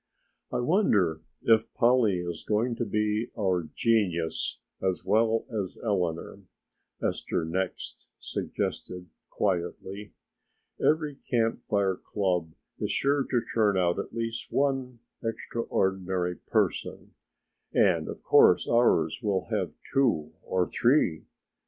[0.51, 6.39] "I wonder if Polly is going to be our genius as well as Eleanor,"
[7.03, 10.15] Esther next suggested quietly,
[10.83, 17.13] "every Camp Fire club is sure to turn out at least one extraordinary person
[17.71, 21.25] and of course ours will have two or three."